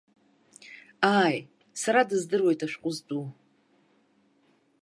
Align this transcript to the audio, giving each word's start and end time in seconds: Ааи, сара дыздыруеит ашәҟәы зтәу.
Ааи, 1.17 1.37
сара 1.81 2.01
дыздыруеит 2.09 2.59
ашәҟәы 2.65 2.91
зтәу. 2.95 3.25